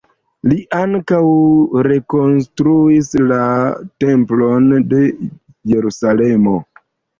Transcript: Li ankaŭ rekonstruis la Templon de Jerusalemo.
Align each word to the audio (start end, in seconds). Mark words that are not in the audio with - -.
Li 0.51 0.55
ankaŭ 0.77 1.19
rekonstruis 1.87 3.13
la 3.33 3.43
Templon 4.07 4.75
de 4.95 5.05
Jerusalemo. 5.75 6.59